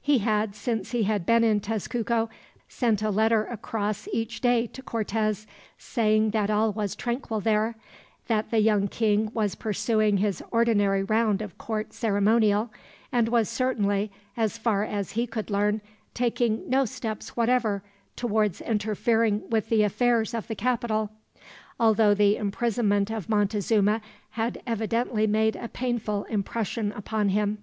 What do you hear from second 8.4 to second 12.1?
the young king was pursuing his ordinary round of court